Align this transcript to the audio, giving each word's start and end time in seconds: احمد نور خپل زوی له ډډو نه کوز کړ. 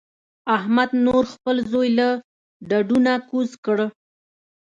احمد 0.55 0.89
نور 1.05 1.23
خپل 1.33 1.55
زوی 1.71 1.89
له 1.99 2.07
ډډو 2.69 2.97
نه 3.05 3.13
کوز 3.29 3.51
کړ. 3.65 3.77